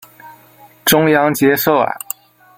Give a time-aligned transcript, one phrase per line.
[0.83, 1.95] 中央接受了。